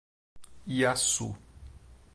[0.75, 1.29] Iaçu